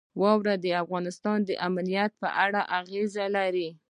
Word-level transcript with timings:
واوره 0.21 0.55
د 0.63 0.67
افغانستان 0.83 1.37
د 1.45 1.51
امنیت 1.67 2.11
په 2.21 2.27
اړه 2.45 2.61
هم 2.65 2.71
اغېز 2.79 3.13
لري. 3.35 3.69